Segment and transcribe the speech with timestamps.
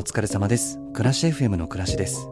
[0.00, 0.78] お疲れ様です。
[0.94, 2.26] 暮らし FM の暮らしです。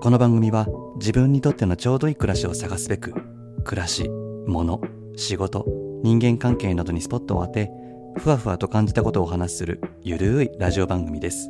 [0.00, 0.66] この番組は
[0.96, 3.12] 自分にとってのちょうどいい暮らしを探すべく、
[3.64, 4.08] 暮らし、
[4.46, 4.80] 物、
[5.14, 5.66] 仕事、
[6.02, 7.70] 人間関係などにスポットを当て、
[8.16, 11.48] ふわふわと感じたことをお話しするゆるいラジオ番組です。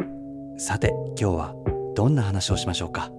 [0.58, 1.54] さて、今日は
[1.94, 3.12] どんな話をしましょうか？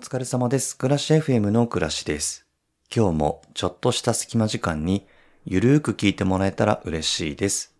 [0.00, 0.78] 疲れ様です。
[0.78, 2.46] 暮らし FM の暮らしです。
[2.94, 5.06] 今日もちょっとした隙間時間に
[5.44, 7.74] ゆるーく聞いてもらえたら嬉しいです。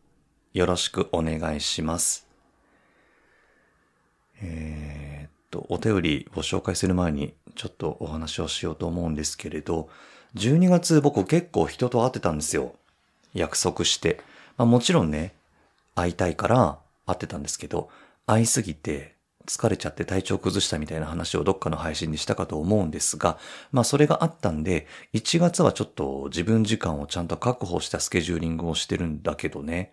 [0.52, 2.28] よろしくお願いします。
[4.42, 9.88] えーっと、お便りを紹介する前にちょっとお話をしようと思うんですけれど、
[10.36, 12.74] 12月僕結構人と会ってたんですよ。
[13.32, 14.20] 約束して。
[14.58, 15.32] まあもちろんね、
[15.94, 17.88] 会いたいから会ってたんですけど、
[18.26, 19.16] 会いすぎて
[19.50, 23.36] 疲れちゃって体調崩したみたいな話をどっかの配信でしたかと思うんですが、
[23.72, 29.92] まあそれがあったんで、1月はちょっと自分時間をちゃんと確保したスケジューリングをしてるんだけどね。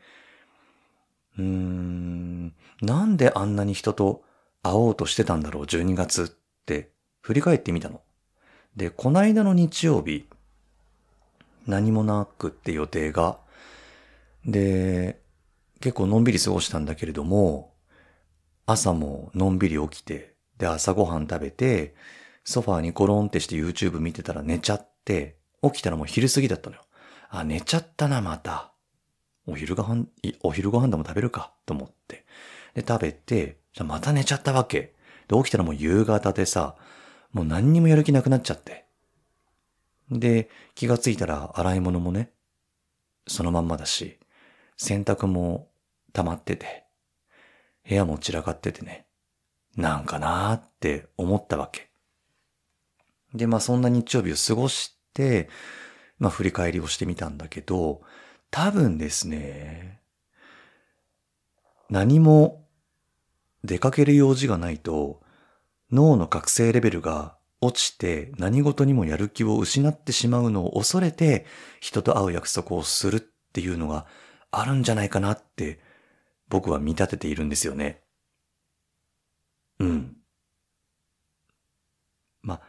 [1.40, 4.24] うーん、なんであんなに人と
[4.62, 6.28] 会おうとしてたんだろう、12月っ
[6.66, 6.92] て
[7.22, 8.02] 振り返ってみたの。
[8.76, 10.28] で、こないだの日曜日、
[11.66, 13.40] 何もなくって予定が。
[14.46, 15.20] で、
[15.80, 17.74] 結構のんびり過ごしたんだけれども、
[18.70, 21.96] 朝ものんびり起きて、で、朝ごはん食べて、
[22.44, 26.82] ソファーにゴロンってして YouTube 見てたら寝ちゃって、起きたらもう昼過ぎだったのよ。
[27.30, 28.74] あ、寝ちゃったな、また。
[29.48, 32.26] お昼ご飯、いお昼ご飯でも食べるか、と思って。
[32.74, 34.96] で、食べて、じゃまた寝ちゃったわけ。
[35.30, 36.76] で、起きたらもう夕方でさ、
[37.32, 38.86] もう何にもやる気なくなっちゃって。
[40.12, 42.32] で、気がついたら洗い物もね、
[43.28, 44.20] そのまんまだし、
[44.76, 45.70] 洗濯も
[46.12, 46.87] 溜まってて、
[47.88, 49.06] 部屋も散らかっててね、
[49.76, 51.90] なんかなーって思ったわけ。
[53.34, 55.50] で、まあそんな日曜日を過ごして、
[56.20, 58.02] まあ振り返りをしてみたんだけど、
[58.52, 60.02] 多分ですね、
[61.90, 62.66] 何も
[63.64, 65.22] 出かける用事がないと、
[65.92, 71.46] 脳の覚醒レベルが落ちて何事にもやる気を失ってしまうのを恐れて
[71.80, 74.06] 人と会う約束をするっていうのが
[74.52, 75.80] あるんじゃないかなって
[76.50, 78.02] 僕は見立てているんですよね。
[79.80, 80.18] うん。
[82.42, 82.62] まあ、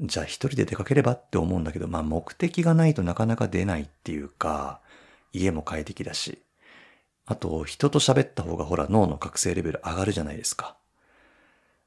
[0.00, 4.80] じゃあ一人で出かければって思うんだけど、まあ目的がないとなかなか出ないっていうか、
[5.32, 6.42] 家も快適だし。
[7.26, 10.76] あと、人と喋った方がほら脳の覚醒レベル上がるじゃないですか。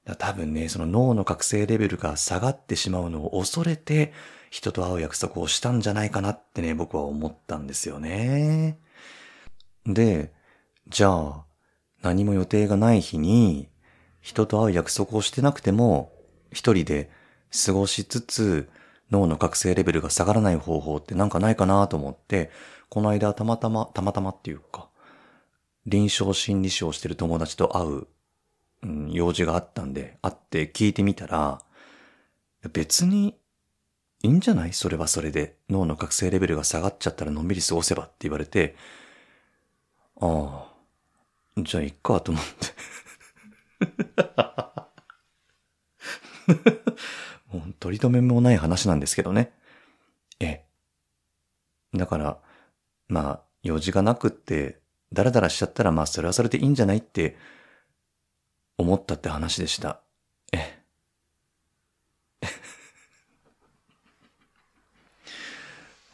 [0.07, 4.13] か多分ね、その脳の覚醒レベルが下がってしまうのを恐れて、
[4.49, 8.79] 人と会う約束をしたんじゃないかなってね、僕は思ったんですよね。
[9.85, 10.31] で、
[10.89, 11.45] じゃあ、
[12.01, 13.69] 何も予定がない日に、
[14.21, 16.13] 人と会う約束をしてなくても、
[16.51, 17.09] 一人で
[17.65, 18.69] 過ごしつつ、
[19.11, 22.51] 脳の覚醒レベルが下がらない方法ってなんかないかなと思って、
[22.89, 24.89] この間たまたま、たまたまっていうか、
[25.85, 28.07] 臨床心理士をしてる友達と会う、
[28.83, 31.61] うん、用事があったんで、会って聞いてみたら、
[32.73, 33.37] 別に
[34.23, 34.73] いいんじゃない？
[34.73, 35.55] それはそれで。
[35.69, 38.75] 脳の覚醒レベルが下がっちゃったらのんびり過ごせばって言われて、
[40.19, 40.73] ああ、
[41.57, 42.67] じゃあいっかと思って。
[47.51, 49.51] もう取り留めもない話なんですけどね。
[50.39, 50.45] え
[51.93, 51.97] え。
[51.97, 52.39] だから、
[53.07, 54.79] まあ、用事がなくって、
[55.11, 57.37] ダラダラしちゃったら、まあ、それはそれでいいんじゃないって、
[58.77, 60.01] 思ったって話でした。
[60.53, 62.47] ええ。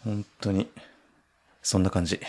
[0.05, 0.71] 本当に、
[1.61, 2.21] そんな感じ。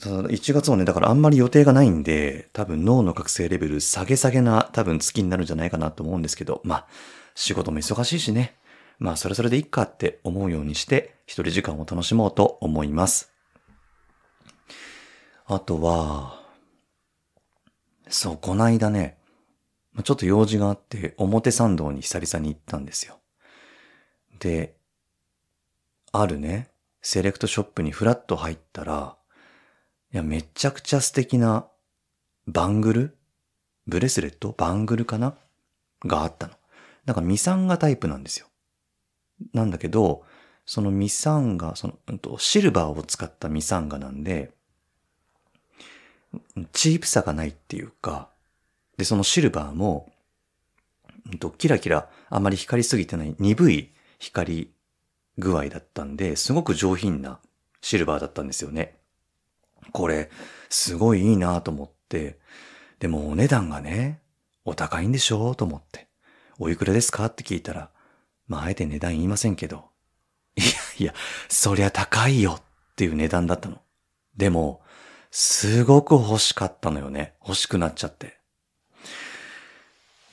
[0.00, 6.86] ただ1月もね、だからあんまり予定がないんで、多分脳の覚醒レベル下げ下げな多分月になるんじゃないかなと思うんですけど、まあ、
[7.34, 8.56] 仕事も忙しいしね。
[8.98, 13.32] まあ、それそれでいいかって思うようにして、一人時間を楽しもうと思います。
[15.46, 16.40] あとは、
[18.08, 19.18] そう、こないだね、
[20.04, 23.18] ちょっと用事があって、表参道に久々に行ったんですよ。
[24.38, 24.76] で、
[26.12, 26.70] あるね、
[27.02, 29.16] セレクトショップにフラッと入ったら、
[30.12, 31.66] いや、めちゃくちゃ素敵な
[32.46, 33.16] バングル？
[33.86, 34.54] ブレスレット？
[34.56, 35.36] バングルかな？
[36.04, 36.54] があったの。
[37.04, 38.46] なんかミサンガタイプなんですよ。
[39.52, 40.24] なんだけど、
[40.66, 44.52] そのミサンガ、その、うんと、シルバーを使ったミサンガなんで、
[46.72, 48.28] チープさがないっていうか、
[48.96, 50.12] で、そのシルバーも、
[51.26, 54.70] うんとキラキラあまり光りすぎてない鈍い光
[55.38, 57.40] 具合だったんで、すごく上品な
[57.80, 58.99] シルバーだったんですよね。
[59.92, 60.30] これ、
[60.68, 62.38] すごいいいなと思って、
[62.98, 64.20] でもお値段がね、
[64.64, 66.08] お高いんでしょうと思って。
[66.58, 67.90] おいくらですかって聞いたら、
[68.46, 69.86] まあ、あえて値段言いませんけど、
[70.56, 70.66] いや
[70.98, 71.14] いや、
[71.48, 72.62] そりゃ高いよっ
[72.96, 73.80] ていう値段だったの。
[74.36, 74.82] でも、
[75.30, 77.34] すごく欲しかったのよね。
[77.40, 78.38] 欲しくなっちゃって。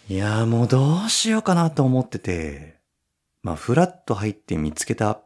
[0.09, 2.77] いやもうどうしようかなと思ってて、
[3.43, 5.21] まあ、フラッと入って見つけた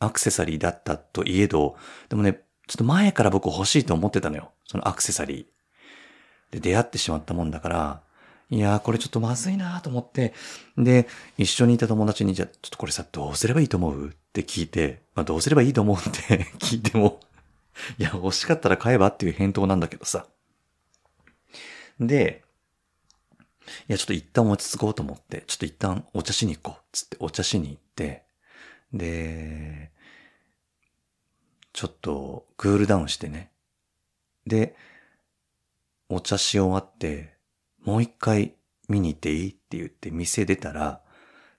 [0.00, 1.76] アクセサリーだったといえど、
[2.08, 4.52] でもね、ちょっと前から僕欲しいと思ってたのよ。
[4.66, 6.54] そのアクセサリー。
[6.54, 8.02] で、出会ってしまったもんだから、
[8.50, 10.34] いやーこれちょっとまずいなーと思って、
[10.76, 17.20] で、一緒にいた友達に、じゃあちょっとこれさ、どうすればいいと思うって聞いて、まあどうすればいいと思うって 聞いても、
[17.98, 20.26] いや、欲しかったら買えばっていう返答なんだけどさ。
[22.00, 22.44] で、
[23.88, 26.84] いや、ちょっと一旦落ち着こうと思って、ちょっと一旦お茶しに行こう。
[26.92, 28.24] つってお茶しに行って、
[28.92, 29.90] で、
[31.78, 33.52] ちょっとクールダウンしてね。
[34.48, 34.74] で、
[36.08, 37.34] お茶し終わって、
[37.84, 38.56] もう一回
[38.88, 39.50] 見に行っていい？
[39.50, 41.02] って言って店出たら、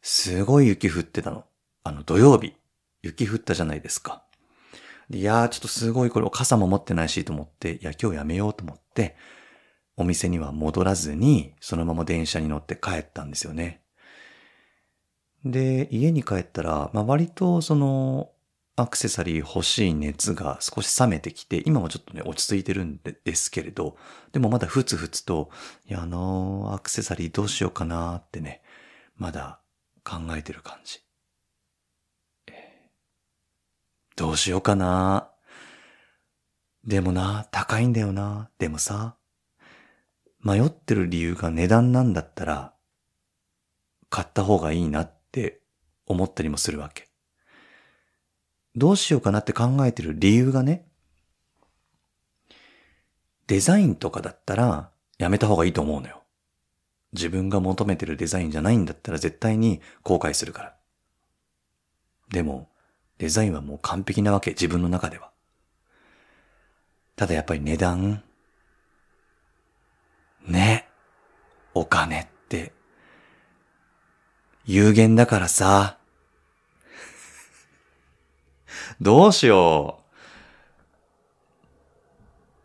[0.01, 1.45] すごい雪降ってたの。
[1.85, 2.53] あの土曜日、
[3.01, 4.25] 雪降ったじゃないですか。
[5.09, 9.15] いやーちょっとすごいこれ傘も持ってないしと思って、いや今日やめようと思って、
[9.95, 13.83] お店には戻らずに、そのまま電車に乗って帰ったんですよね。
[15.45, 18.31] で、家に帰ったら、まあ、割とその、
[18.81, 23.97] アクセサリー欲しい熱が少し冷めてきて、今はちょっとね、落ち着いてるんですけれど、
[24.31, 25.49] でもまだふつふつと、
[25.87, 28.61] いや、あのーアクセサリーどうしようかなーってね、
[29.15, 29.59] まだ
[30.03, 30.99] 考えてる感じ。
[34.15, 38.49] どうしようかなーでもな、高いんだよな。
[38.57, 39.17] でもさ、
[40.41, 42.73] 迷ってる理由が値段なんだったら、
[44.09, 45.61] 買った方がいいなって
[46.05, 47.08] 思ったりもするわけ。
[48.75, 50.85] どうしようかなって考えてる理由がね、
[53.47, 56.23] デザインとかだったらやめた方がいいと思うのよ。
[57.13, 60.75] 自分が求めてるデザインじゃないんだったら絶対に後悔するから。
[62.29, 62.69] でも、
[63.17, 65.31] デザインはもう完璧なわけ、自分の中では。
[67.15, 68.23] ただやっぱり値段、
[70.47, 70.87] ね、
[71.73, 72.71] お金って、
[74.65, 75.98] 有限だからさ、
[79.01, 80.01] どうしよう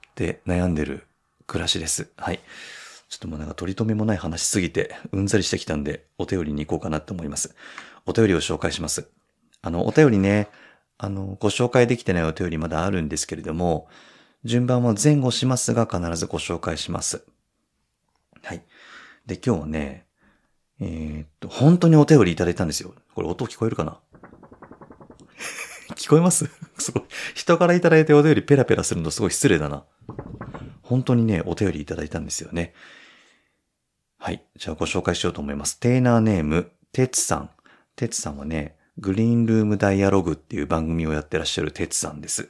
[0.09, 1.07] って悩んでる
[1.47, 2.11] 暮らしです。
[2.17, 2.41] はい。
[3.09, 7.55] ちょっともうなんか取り留めもない話すぎて、うんざりしてきたんで、お便りに行こうかなと思います。
[8.05, 9.09] お便りを紹介します。
[9.63, 10.49] あの、お便りね、
[10.99, 13.89] あの、ご紹介できてないお便りまだあるんですけれども、
[14.43, 17.25] 順番は前後しますが必ずご紹介します。
[18.43, 18.65] はい。
[19.27, 20.07] で、今日はね、
[20.81, 22.93] えーっと、本当にお便りいただいたんですよ。
[23.15, 24.01] これ音聞こえるかな？
[25.97, 26.51] 聞こえます？
[26.79, 27.03] すごい。
[27.35, 29.85] 人からいただいてお便りペラペラするのすごい失礼だな。
[30.83, 32.75] 本当にね、お便りいただいたんですよね。
[34.19, 34.45] はい。
[34.57, 35.79] じゃあご紹介しようと思います。
[35.79, 37.51] テーナーネーム、てつさん。
[37.97, 42.49] てつさんはね、グリーンルームダイアログっていう番組をやってらっしゃるてつさんです。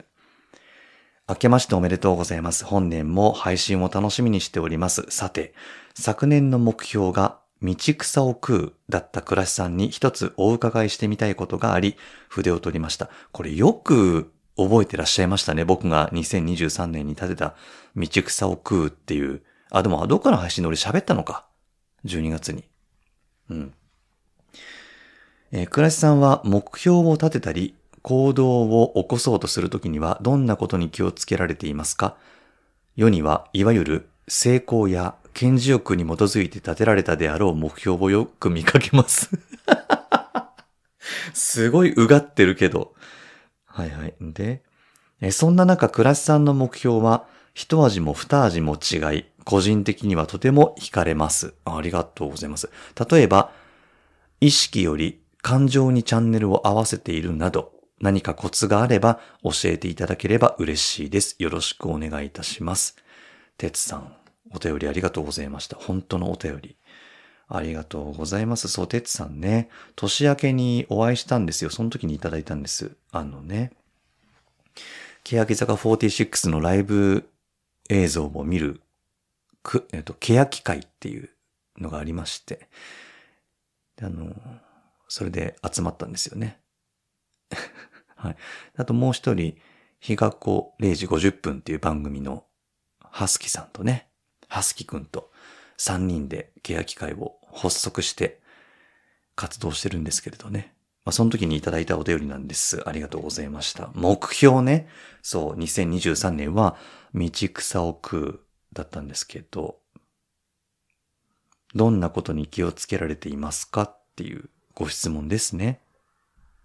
[1.28, 2.64] 明けましておめでとうございます。
[2.64, 5.06] 本年も配信を楽しみにしております。
[5.08, 5.54] さて、
[5.94, 11.96] 昨年の目標が道草を食うだった倉石さんに一つお伺いしてみたいことがあり、
[12.28, 13.08] 筆を取りました。
[13.32, 15.64] これよく覚えてらっしゃいましたね。
[15.64, 17.54] 僕が2023年に立てた
[17.96, 19.42] 道草を食うっていう。
[19.70, 21.46] あ、でもどっかの配信で俺喋ったのか。
[22.04, 22.64] 12月に。
[23.50, 23.74] うん。
[25.52, 32.16] えー、倉石さんは目標を立てたり、行動を起こそうとするときにはどんなことに気をつけられていますか？
[32.96, 39.30] 世にはいわゆる成功や顕示欲に基づいて立てられたであろう目標をよく見かけます。
[41.34, 42.94] すごいうがってるけど。
[43.66, 44.14] はいはい。
[44.20, 44.62] で、
[45.20, 51.54] えそんな中、倉石さんの目標は、一味も二味も違い、個人的にはとても惹かれます。
[51.64, 52.70] ありがとうございます。
[53.10, 53.52] 例えば、
[54.40, 61.36] 意識より感情にチャンネルを合わせているなど、何かコツがあれば教えていただければ嬉しいです。
[61.38, 62.96] よろしくお願いいたします。
[63.56, 64.16] てつさん、
[64.52, 65.76] お便りありがとうございました。
[65.76, 66.76] 本当のお便り。
[67.48, 68.68] ありがとうございます。
[68.68, 71.70] そう、てつさんね、年明けにお会いしたんですよ。
[71.70, 72.96] その時にいただいたんです。
[73.12, 73.72] あのね、
[75.24, 77.28] 欅坂46のライブ
[77.90, 78.80] 映像を見る、
[79.62, 81.30] く、えっと、欅会っていう
[81.78, 82.68] のがありまして、
[84.02, 84.34] あの、
[85.08, 86.60] それで集まったんですよね。
[88.16, 88.36] はい。
[88.76, 89.56] あともう一人、
[90.00, 92.44] 日が子0時50分っていう番組の
[93.16, 94.08] ハスキさんとね、
[94.48, 95.30] はすきくんと
[95.78, 98.40] 3人で欅会を発足して
[99.36, 100.74] 活動してるんですけれどね。
[101.04, 102.82] まあ、その時にいただいたお便りなんです。
[102.88, 103.92] ありがとうございました。
[103.94, 104.88] 目標ね。
[105.22, 106.76] そう、2023年は
[107.14, 108.40] 道草を食う
[108.72, 109.78] だったんですけど、
[111.72, 113.82] どんなことに気をつけられていますか？
[113.82, 115.78] っていうご質問ですね。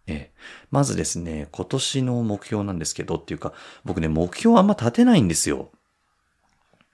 [0.08, 0.34] ええ。
[0.72, 3.54] まずですね、今年の目標なんですけどっていうか、
[3.86, 5.70] 僕ね、目標あんま立てないんですよ。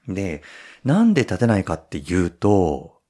[0.08, 0.44] で、
[0.84, 3.02] なんで立てないかっていうと、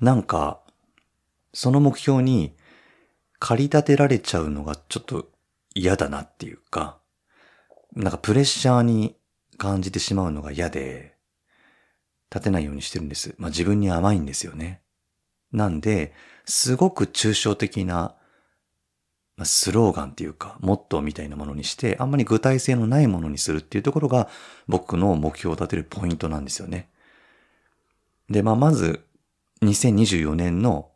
[0.00, 0.60] なんか、
[1.54, 2.56] その目標に
[3.38, 5.28] 駆り立てられちゃうのがちょっと
[5.74, 6.98] 嫌だなっていうか、
[7.94, 9.16] なんかプレッシャーに
[9.58, 11.14] 感じてしまうのが嫌で、
[12.30, 13.34] 立てないようにしてるんです。
[13.38, 14.80] まあ自分に甘いんですよね。
[15.52, 16.14] なんで、
[16.46, 18.16] すごく抽象的な、
[19.44, 24.28] スローガンっていうか、モットーみたいなものにして、あんまり具体性のないものにするっていうところが、
[24.68, 26.90] 僕の目標を立てるポイントなんですよね。
[28.28, 29.04] で、まあ、まず、
[29.62, 30.90] 2024年の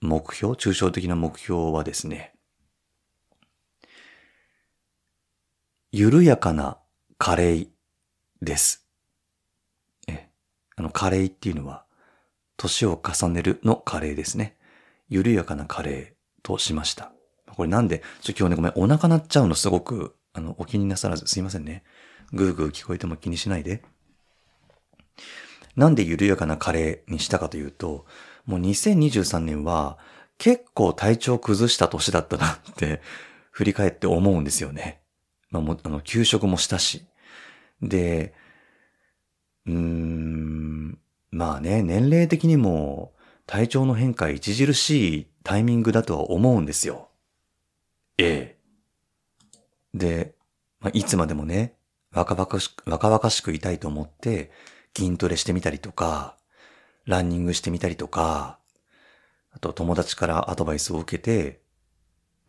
[0.00, 2.34] 目標、抽象的な目標はですね、
[5.92, 6.78] 緩やかな
[7.18, 7.68] 加齢
[8.42, 8.86] です。
[10.08, 10.28] え、
[10.76, 11.84] あの、加齢っていうのは、
[12.56, 14.56] 年を重ねるの加齢ですね。
[15.08, 17.13] 緩やかな加齢としました。
[17.54, 21.84] これなんで、ちょ今日ねごめん、お腹鳴っちゃうのすごく、あの、お気になさらずすいませんね。
[22.32, 23.82] ぐーぐー聞こえても気にしないで。
[25.76, 28.06] なんで緩やかな加齢にしたかというと、
[28.46, 29.98] もう2023年は
[30.38, 33.00] 結構体調崩した年だったなって
[33.50, 35.00] 振り返って思うんですよね。
[35.50, 37.06] まあも、あの、休職もしたし。
[37.80, 38.34] で、
[39.66, 40.98] うーん、
[41.30, 43.14] まあね、年齢的にも
[43.46, 47.08] 体調の変化著しいタイミングだとは思うんですよ。
[48.18, 48.58] ええ。
[49.92, 50.34] で、
[50.80, 51.76] まあ、いつまでもね、
[52.12, 54.52] 若々しく、若々しくいたいと思って
[54.96, 56.36] 筋トレしてみたりとか、
[57.06, 58.58] ランニングしてみたりとか、
[59.52, 61.60] あと友達からアドバイスを受けて、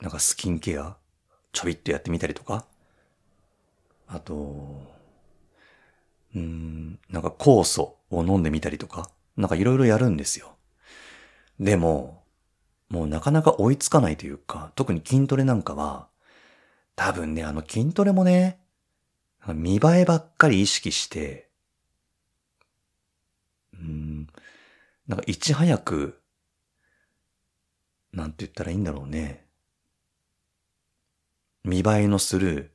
[0.01, 0.97] なんかスキンケア、
[1.51, 2.65] ちょびっとやってみたりとか、
[4.07, 4.93] あと、
[6.35, 10.57] うん、なんか酵素を飲んでみたりとか、なんかいろいろやるんですよ。
[11.59, 12.24] でも、
[12.89, 16.07] もうなかなか追いつかないというか、特に筋トレなんかは、
[16.95, 18.59] 多分ね、あの筋トレもね、
[19.47, 21.49] 見栄えばっかり意識して、
[23.73, 24.27] うん、
[25.07, 26.19] なんかいち早く、
[28.13, 29.45] なんて言ったらいいんだろうね。
[31.63, 32.71] 見栄えのする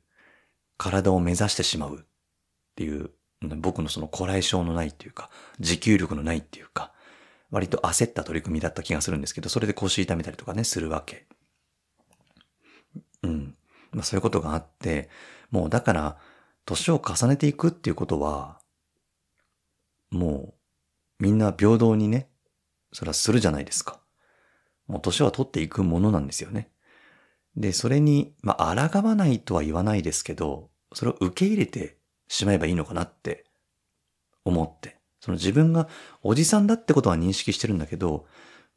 [0.77, 2.01] 体を目指してしまうっ
[2.75, 3.09] ていう、
[3.41, 6.93] 僕のそのこらえ性のないっていうか、持久力のないっていうか、
[7.51, 11.27] 割と焦った取り組みだった気がするんですけど、それで腰痛めたりとかね、するわけ。
[13.23, 13.55] うん。
[13.91, 15.09] まあそういうことがあって、
[15.51, 16.17] もうだから、
[16.65, 18.59] 年を重ねていくっていうことは、
[20.09, 20.55] も
[21.19, 22.29] う、みんな平等にね、
[22.93, 24.01] それはするじゃないですか。
[24.87, 26.71] もう年は取っていくものなんですよね。
[27.55, 33.45] で、それに、まあ、抗わないとは言わないですけど、それを受け入れてしまえばいいのかなって
[34.45, 35.00] 思って。
[35.21, 35.87] その自分が
[36.23, 38.25] おじさんだってことは認識してるんだけど、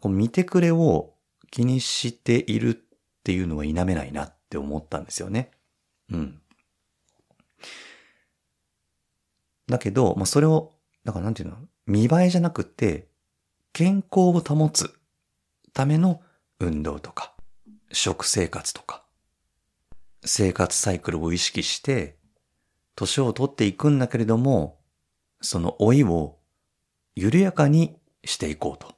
[0.01, 1.15] こう見てくれを
[1.51, 2.79] 気にしているっ
[3.25, 5.51] ていうのは否めないなって思ったんですよね。
[6.11, 6.41] うん。
[9.67, 10.73] だけど、まあ、それを、
[11.05, 13.09] だからなんていうの、見栄えじゃなくて、
[13.73, 14.95] 健康を保つ
[15.73, 16.21] ための
[16.61, 17.35] 運動とか、
[17.91, 19.03] 食生活とか、
[20.25, 22.19] 生活サイクルを意識して、
[22.95, 24.79] 年を取っていくんだけれども、
[25.45, 26.39] その老いを
[27.15, 28.95] 緩やかにしていこうと。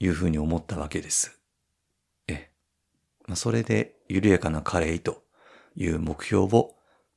[0.00, 1.38] いうふうに思ったわけです。
[2.26, 2.50] え。
[3.26, 5.22] まあ、それで緩やかなカレーと
[5.76, 6.74] いう目標を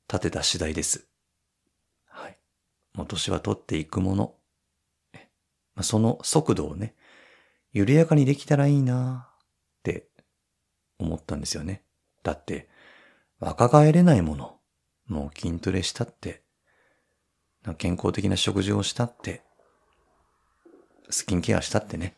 [0.09, 1.07] 立てた次第です。
[2.05, 2.37] はい。
[2.93, 4.35] もう年は取っていくもの。
[5.13, 5.29] え
[5.75, 6.93] まあ、その速度をね、
[7.71, 9.37] 緩やかにできたらいいなっ
[9.83, 10.09] て
[10.99, 11.83] 思ったんですよね。
[12.21, 12.69] だって、
[13.39, 14.59] 若返れないもの。
[15.07, 16.42] もう筋トレしたって、
[17.77, 19.41] 健康的な食事をしたって、
[21.09, 22.17] スキンケアしたってね、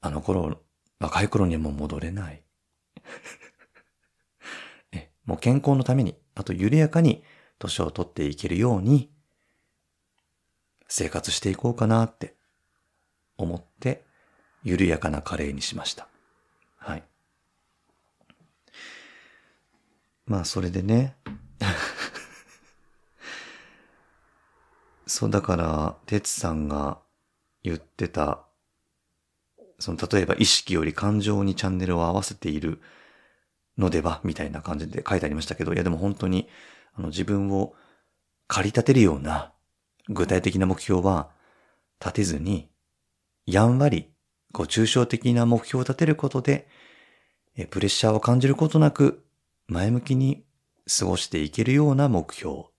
[0.00, 0.60] あの頃、
[1.00, 2.42] 若い頃にはもう戻れない。
[4.92, 7.24] えもう健康のために、あと緩やかに
[7.58, 9.10] 年を取っていけるように、
[10.88, 12.36] 生活していこうかなって
[13.36, 14.04] 思って、
[14.62, 16.08] 緩やかなカレーにしました。
[16.76, 17.02] はい。
[20.26, 21.16] まあ、それでね。
[25.06, 26.98] そう、だから、哲さんが
[27.62, 28.44] 言ってた、
[29.78, 32.80] その、例えば意識より感情にチャンネルを合わせている
[33.76, 36.48] のでは、みたいな感じで書いてありましたけど、いやでも本当に、
[36.94, 37.74] あの自分を
[38.46, 39.52] 駆り立てるような
[40.08, 41.30] 具体的な目標は
[42.00, 42.70] 立てずに、
[43.46, 44.10] やんわり、
[44.52, 46.68] こう抽象的な目標を立てることで、
[47.56, 49.24] えプレッシャーを感じることなく、
[49.66, 50.44] 前向きに
[50.98, 52.73] 過ごしていけるような目標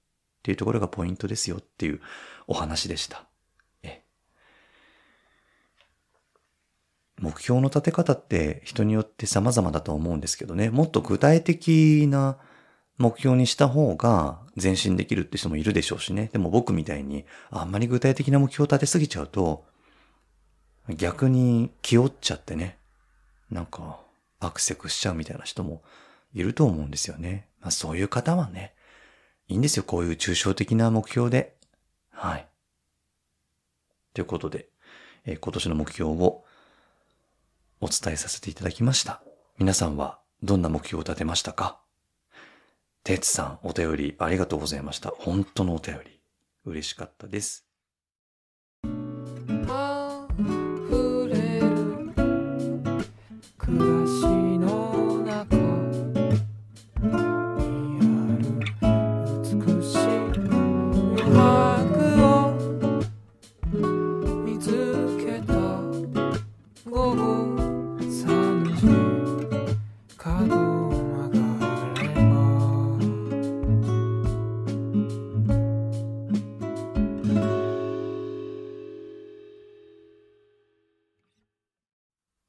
[0.46, 2.02] っていうところがポイントですよっていう
[2.46, 3.26] お話でした。
[3.82, 4.04] え
[7.20, 12.38] 目標の立て方って人によって様々だと思うんですけどね、もっと具体的な
[13.00, 16.30] 目標にした方が前進できるって人もいるでしょうしね。
[16.32, 19.66] でも僕みたいにあんまり具体的な目標を立てすぎちゃうと、
[20.90, 22.78] 逆に気負っちゃってね、
[23.50, 24.00] なんか
[24.40, 25.82] アクセクしちゃうみたいな人も
[26.36, 27.48] いると思うんですよね。
[27.62, 28.75] まあそういう方はね、
[29.48, 29.84] いいんですよ。
[29.84, 31.56] こういう抽象的な目標で。
[32.12, 32.48] はい。
[34.14, 34.70] ということで、
[35.26, 36.44] えー今年の目標を
[37.82, 39.22] お伝えさせていただきました。
[39.58, 41.80] 皆さんはどんな目標を立てましたか？
[43.04, 45.10] てつさん、お便りありがとうございました。
[45.12, 46.20] 本当のお便り。
[46.66, 47.65] 嬉しかったです。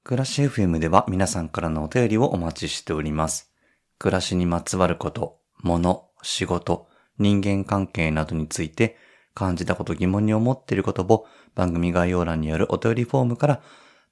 [0.06, 3.50] 暮らし FM では皆さんからのお便りをお待ちしております。
[3.98, 6.86] 暮らしにまつわること、物、仕事、
[7.18, 8.96] 人間関係などについて
[9.34, 13.62] 感じたこと疑問に思っていることを番組概要欄にあるお便りフォームから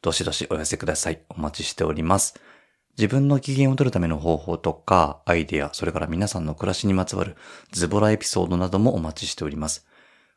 [0.03, 1.21] どしどしお寄せください。
[1.29, 2.35] お待ちしております。
[2.99, 7.37] 自分の機嫌を取るための方法とか、アイデア、それから皆さんの暮らしにまつわる
[7.71, 9.87] ズボラエピソードなどもお待ちしております。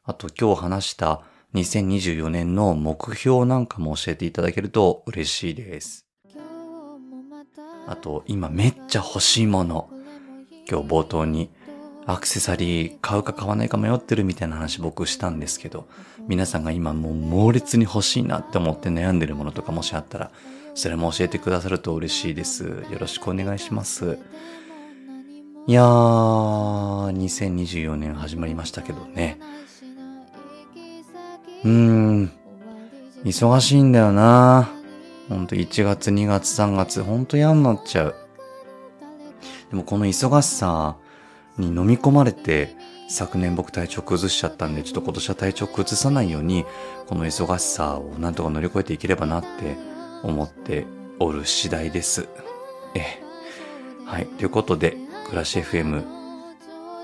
[0.03, 6.05] あと今日話した2024年の目標なんかも教えていただけると嬉しいです。
[7.87, 9.89] あと今めっちゃ欲しいもの。
[10.69, 11.49] 今日冒頭に
[12.05, 15.87] アクセサリー買うか買わないか迷ってるみたいな話僕したんですけど、
[16.27, 20.31] 皆さんが今もう猛烈に欲しいなって思って悩んでるものとかもしあったら、
[20.73, 22.63] それも教えてくださると嬉しいです。
[22.63, 24.17] よろしくお願いします。
[25.67, 29.39] いやー、2024年始まりましたけどね。
[31.63, 32.31] うーん、
[33.23, 34.69] 忙しいんだよな。
[35.29, 38.15] ほんと1月、2月、3月、ほんと嫌になっちゃう。
[39.69, 40.95] でもこの忙しさ
[41.57, 42.75] に飲み込まれて、
[43.09, 46.65] 昨年僕体調崩しちゃったんで、ちょっと今年は体調崩さないように、
[47.07, 49.77] この忙しさをなんとか乗り越えていければなって
[50.23, 50.85] 思って
[51.19, 52.27] おる次第です。
[52.95, 53.27] ええ。
[54.05, 54.25] はい。
[54.25, 56.03] ということで、暮らし FM、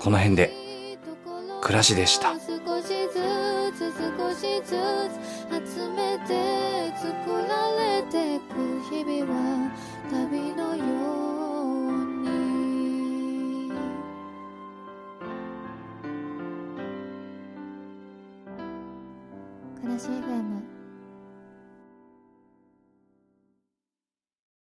[0.00, 0.52] この辺で、
[1.60, 2.34] 暮らしでした。
[3.96, 4.02] 少
[4.34, 6.32] しずつ集めて
[6.98, 7.06] 作
[7.48, 8.52] られてく
[8.90, 9.70] 日々は
[10.10, 10.84] 旅のよ
[11.88, 13.70] うに。
[19.80, 20.63] 暮らし FM